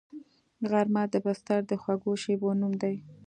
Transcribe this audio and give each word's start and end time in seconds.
غرمه 0.69 1.03
د 1.13 1.15
بستر 1.25 1.59
د 1.67 1.71
خوږو 1.81 2.11
شیبو 2.23 2.49
نوم 2.59 2.73
دی 2.81 2.95